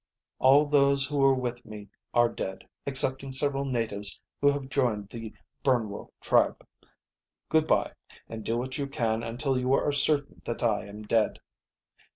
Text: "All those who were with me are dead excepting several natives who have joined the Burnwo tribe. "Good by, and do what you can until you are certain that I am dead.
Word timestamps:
"All 0.39 0.65
those 0.65 1.05
who 1.05 1.19
were 1.19 1.35
with 1.35 1.63
me 1.63 1.89
are 2.11 2.27
dead 2.27 2.67
excepting 2.87 3.31
several 3.31 3.65
natives 3.65 4.19
who 4.41 4.49
have 4.51 4.67
joined 4.67 5.09
the 5.09 5.31
Burnwo 5.63 6.09
tribe. 6.21 6.65
"Good 7.49 7.67
by, 7.67 7.91
and 8.27 8.43
do 8.43 8.57
what 8.57 8.79
you 8.79 8.87
can 8.87 9.21
until 9.21 9.59
you 9.59 9.73
are 9.73 9.91
certain 9.91 10.41
that 10.45 10.63
I 10.63 10.87
am 10.87 11.03
dead. 11.03 11.39